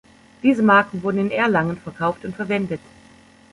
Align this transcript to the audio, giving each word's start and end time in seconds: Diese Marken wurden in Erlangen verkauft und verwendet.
Diese 0.41 0.63
Marken 0.63 1.03
wurden 1.03 1.19
in 1.19 1.29
Erlangen 1.29 1.77
verkauft 1.77 2.25
und 2.25 2.35
verwendet. 2.35 2.79